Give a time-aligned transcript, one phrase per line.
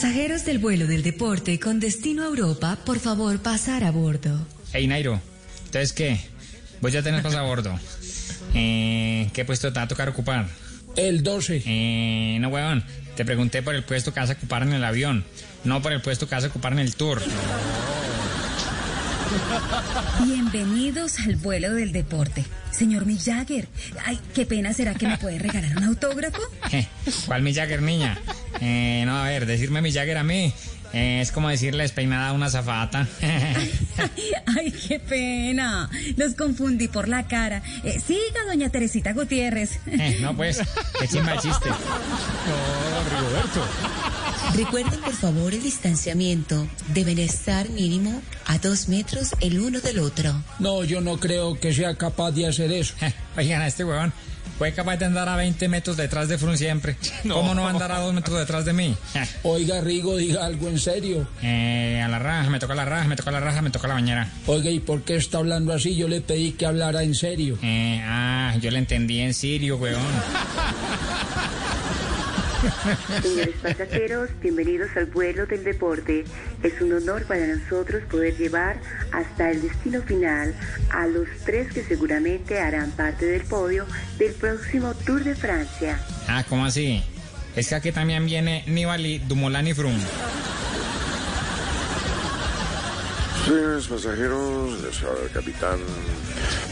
[0.00, 4.46] Pasajeros del vuelo del deporte con destino a Europa, por favor pasar a bordo.
[4.72, 5.20] Hey Nairo,
[5.64, 6.20] entonces qué?
[6.80, 7.76] Voy a tener pasabordo.
[8.54, 10.46] Eh, ¿Qué puesto te va a tocar ocupar?
[10.94, 11.64] El 12.
[11.66, 12.84] Eh, no, huevón.
[13.16, 15.24] Te pregunté por el puesto que vas a ocupar en el avión,
[15.64, 17.20] no por el puesto que vas a ocupar en el tour.
[20.24, 22.44] Bienvenidos al vuelo del deporte.
[22.70, 23.66] Señor Mick Jagger,
[24.04, 26.42] ay, qué pena, ¿será que me puede regalar un autógrafo?
[27.26, 28.16] ¿Cuál mi Jagger, niña?
[28.60, 30.52] Eh, no, a ver, decirme mi Jagger a mí
[30.92, 33.06] eh, es como decirle despeinada a una zafata.
[34.46, 35.90] Ay, qué pena.
[36.16, 37.62] Los confundí por la cara.
[37.84, 39.78] Eh, siga, doña Teresita Gutiérrez.
[39.86, 40.60] Eh, no, pues,
[40.98, 41.68] qué chimba el chiste.
[44.56, 46.66] Recuerden por favor el distanciamiento.
[46.94, 50.42] Deben estar mínimo a dos metros el uno del otro.
[50.58, 52.94] No, yo no creo que sea capaz de hacer eso.
[53.36, 54.12] Oigan, a este huevón
[54.58, 56.96] fue capaz de andar a 20 metros detrás de Frun siempre.
[57.28, 58.96] ¿Cómo no andar a dos metros detrás de mí?
[59.44, 61.26] Oiga, Rigo, diga algo en serio.
[61.42, 63.94] eh, a la raja, me toca la raja, me toca la raja, me toca la
[63.94, 64.28] bañera.
[64.46, 65.94] Oiga, ¿y por qué está hablando así?
[65.96, 67.58] Yo le pedí que hablara en serio.
[67.62, 70.02] Eh, ah, yo le entendí en sirio, huevón.
[73.22, 76.24] Señores pasajeros, bienvenidos al vuelo del deporte.
[76.62, 78.80] Es un honor para nosotros poder llevar
[79.12, 80.54] hasta el destino final
[80.90, 83.86] a los tres que seguramente harán parte del podio
[84.18, 86.00] del próximo Tour de Francia.
[86.26, 87.02] Ah, ¿cómo así?
[87.54, 90.02] Es que aquí también viene Nibali, Dumoulin y Froome.
[93.44, 95.78] Señores pasajeros, les habla el capitán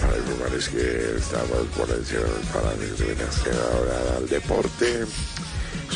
[0.00, 5.06] para informarles que estamos por encima del parámetro ahora al deporte.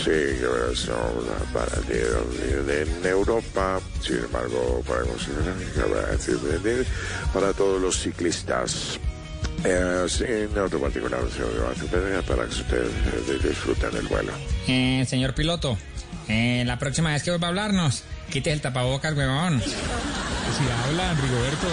[0.04, 0.10] Sí,
[1.52, 4.82] para el en Europa, sin embargo,
[6.12, 6.86] decir
[7.34, 8.98] para todos los ciclistas.
[9.62, 14.32] Eh, sin automático una versión de para que ustedes eh, disfruten el vuelo.
[14.66, 15.76] Eh, señor piloto,
[16.28, 19.60] eh, la próxima vez que vuelva a hablarnos, quite el tapabocas, huevón.
[19.60, 21.66] Si hablan, Rigoberto.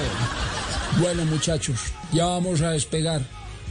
[0.99, 3.21] Bueno, muchachos, ya vamos a despegar.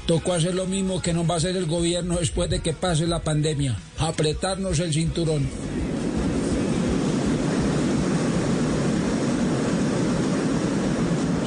[0.07, 3.09] Tocó hacer lo mismo que nos va a hacer el gobierno después de que pase
[3.09, 3.77] la pandemia.
[3.99, 5.49] Apretarnos el cinturón.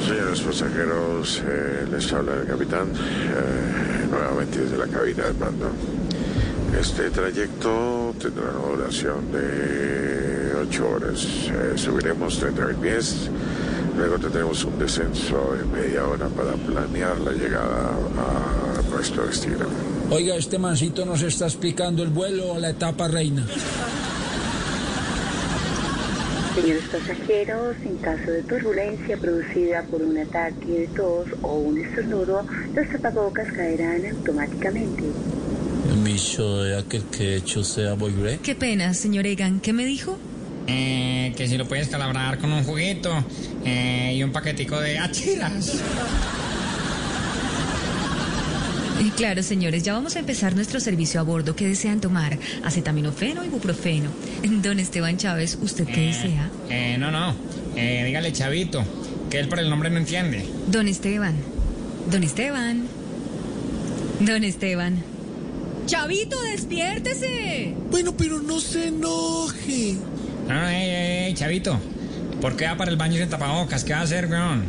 [0.05, 5.71] Señores pasajeros, eh, les habla el capitán, eh, nuevamente desde la cabina de mando.
[6.77, 11.25] Este trayecto tendrá una duración de 8 horas.
[11.25, 13.29] Eh, subiremos 30 pies,
[13.99, 19.65] luego tendremos un descenso de media hora para planear la llegada a nuestro destino.
[20.09, 23.45] Oiga, este mancito nos está explicando el vuelo a la etapa reina.
[26.55, 32.45] Señores pasajeros, en caso de turbulencia producida por un ataque de tos o un estornudo,
[32.73, 35.03] los tapabocas caerán automáticamente.
[36.01, 38.39] Micho de aquel que hecho sea Boygre.
[38.41, 39.59] Qué pena, señor Egan.
[39.59, 40.17] ¿Qué me dijo?
[40.71, 43.11] Eh, que si lo puedes calabrar con un juguito
[43.65, 45.69] eh, y un paquetico de achiras.
[48.99, 51.55] Eh, Claro, señores, ya vamos a empezar nuestro servicio a bordo.
[51.55, 52.37] ¿Qué desean tomar?
[52.63, 54.09] ¿Acetaminofeno o ibuprofeno?
[54.61, 56.49] Don Esteban Chávez, ¿usted qué desea?
[56.69, 57.33] Eh, no, no.
[57.75, 58.83] Eh, dígale chavito,
[59.29, 60.45] que él por el nombre no entiende.
[60.67, 61.35] Don Esteban.
[62.11, 62.83] Don Esteban.
[64.19, 65.03] Don Esteban.
[65.85, 67.73] Chavito, despiértese.
[67.89, 69.95] Bueno, pero no se enoje.
[70.49, 71.79] No, no, ey, ey, ey, chavito.
[72.41, 73.83] ¿Por qué va para el baño sin tapabocas?
[73.83, 74.63] ¿Qué va a hacer, weón?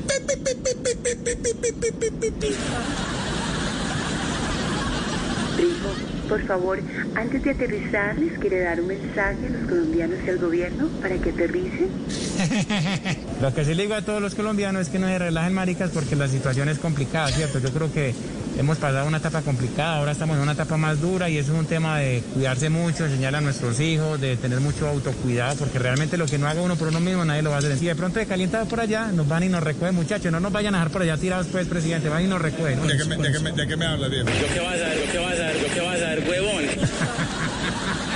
[6.29, 6.81] Por favor,
[7.17, 11.17] antes de aterrizar, les quiere dar un mensaje a los colombianos y al gobierno para
[11.17, 11.89] que aterricen.
[13.41, 15.91] Lo que sí le digo a todos los colombianos es que no se relajen maricas
[15.91, 17.59] porque la situación es complicada, ¿cierto?
[17.59, 18.15] Yo creo que
[18.61, 21.59] hemos pasado una etapa complicada, ahora estamos en una etapa más dura y eso es
[21.59, 26.19] un tema de cuidarse mucho, enseñar a nuestros hijos, de tener mucho autocuidado, porque realmente
[26.19, 27.79] lo que no haga uno por uno mismo nadie lo va a hacer.
[27.79, 30.53] Si de pronto se calienta por allá, nos van y nos recogen, muchachos, no nos
[30.53, 32.87] vayan a dejar por allá tirados pues, presidente, van y nos recogen.
[32.87, 34.29] ¿De qué me, de me- de qué me habla, Diego?
[34.29, 34.99] ¿Yo qué vas a ver?
[35.07, 35.57] ¿Yo qué vas a ver?
[35.61, 36.51] ¿Yo qué vas a ver, huevo?